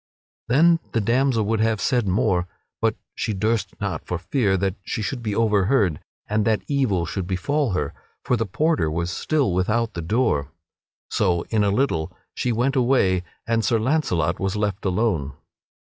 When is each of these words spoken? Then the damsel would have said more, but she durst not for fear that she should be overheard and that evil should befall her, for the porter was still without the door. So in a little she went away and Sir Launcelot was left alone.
Then 0.47 0.79
the 0.93 0.99
damsel 0.99 1.45
would 1.45 1.59
have 1.59 1.79
said 1.79 2.07
more, 2.07 2.47
but 2.81 2.95
she 3.13 3.33
durst 3.35 3.79
not 3.79 4.03
for 4.03 4.17
fear 4.17 4.57
that 4.57 4.73
she 4.83 5.03
should 5.03 5.21
be 5.21 5.35
overheard 5.35 5.99
and 6.27 6.43
that 6.43 6.63
evil 6.65 7.05
should 7.05 7.27
befall 7.27 7.73
her, 7.73 7.93
for 8.23 8.35
the 8.35 8.47
porter 8.47 8.89
was 8.89 9.11
still 9.11 9.53
without 9.53 9.93
the 9.93 10.01
door. 10.01 10.49
So 11.11 11.43
in 11.51 11.63
a 11.63 11.69
little 11.69 12.11
she 12.33 12.51
went 12.51 12.75
away 12.75 13.21
and 13.45 13.63
Sir 13.63 13.77
Launcelot 13.77 14.39
was 14.39 14.55
left 14.55 14.85
alone. 14.85 15.33